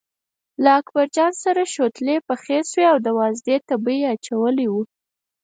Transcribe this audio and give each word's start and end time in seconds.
له 0.63 0.69
اکبرجان 0.79 1.31
کره 1.41 1.63
شوتلې 1.73 2.15
پخې 2.27 2.57
شوې 2.71 2.85
او 2.93 2.97
د 3.05 3.07
وازدې 3.19 3.55
تبی 3.67 3.95
یې 4.01 4.07
اچولی 4.15 4.67
و. 4.69 4.73